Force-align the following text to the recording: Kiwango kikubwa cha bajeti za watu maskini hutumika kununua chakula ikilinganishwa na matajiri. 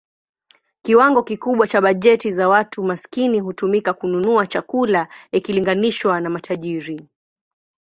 Kiwango 0.81 1.23
kikubwa 1.23 1.67
cha 1.67 1.81
bajeti 1.81 2.31
za 2.31 2.47
watu 2.49 2.83
maskini 2.83 3.39
hutumika 3.39 3.93
kununua 3.93 4.47
chakula 4.47 5.07
ikilinganishwa 5.31 6.21
na 6.21 6.29
matajiri. 6.29 7.09